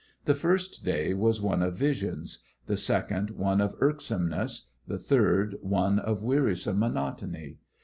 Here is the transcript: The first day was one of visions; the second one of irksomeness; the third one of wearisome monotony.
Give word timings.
The 0.25 0.33
first 0.33 0.83
day 0.83 1.13
was 1.13 1.43
one 1.43 1.61
of 1.61 1.77
visions; 1.77 2.39
the 2.65 2.75
second 2.75 3.29
one 3.29 3.61
of 3.61 3.75
irksomeness; 3.79 4.65
the 4.87 4.97
third 4.97 5.57
one 5.61 5.99
of 5.99 6.23
wearisome 6.23 6.79
monotony. 6.79 7.59